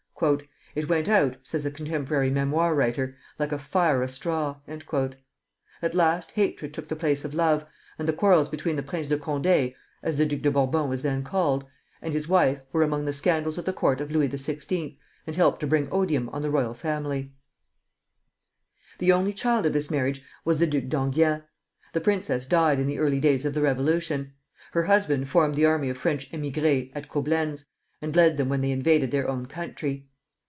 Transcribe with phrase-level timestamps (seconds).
[0.75, 6.31] "It went out," says a contemporary memoir writer, "like a fire of straw." At last
[6.33, 7.65] hatred took the place of love,
[7.97, 11.23] and the quarrels between the Prince de Condé (as the Duc de Bourbon was then
[11.23, 11.65] called)
[12.03, 14.95] and his wife were among the scandals of the court of Louis XVI.,
[15.25, 17.33] and helped to bring odium on the royal family.
[18.99, 21.41] [Footnote 1: Madame d'Oberkirch.] The only child of this marriage was the Duc d'Enghien.
[21.93, 24.33] The princess died in the early days of the Revolution.
[24.73, 27.65] Her husband formed the army of French émigrés at Coblentz,
[28.03, 30.07] and led them when they invaded their own country.